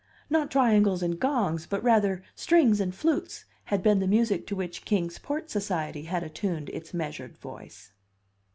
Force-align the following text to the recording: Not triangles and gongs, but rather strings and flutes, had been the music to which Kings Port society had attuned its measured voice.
Not 0.31 0.49
triangles 0.49 1.03
and 1.03 1.19
gongs, 1.19 1.67
but 1.67 1.83
rather 1.83 2.23
strings 2.33 2.79
and 2.81 2.91
flutes, 2.95 3.45
had 3.65 3.83
been 3.83 3.99
the 3.99 4.07
music 4.07 4.47
to 4.47 4.55
which 4.55 4.83
Kings 4.83 5.19
Port 5.19 5.51
society 5.51 6.05
had 6.05 6.23
attuned 6.23 6.69
its 6.69 6.91
measured 6.91 7.37
voice. 7.37 7.91